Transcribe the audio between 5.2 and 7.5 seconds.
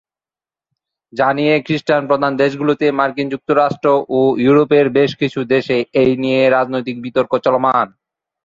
কিছু দেশে এই নিয়ে রাজনৈতিক বিতর্ক